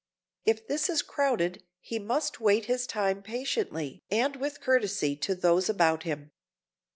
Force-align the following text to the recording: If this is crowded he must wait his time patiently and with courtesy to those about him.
If 0.45 0.67
this 0.67 0.89
is 0.89 1.03
crowded 1.03 1.61
he 1.79 1.99
must 1.99 2.41
wait 2.41 2.65
his 2.65 2.87
time 2.87 3.21
patiently 3.21 4.01
and 4.09 4.35
with 4.35 4.59
courtesy 4.59 5.15
to 5.17 5.35
those 5.35 5.69
about 5.69 6.01
him. 6.01 6.31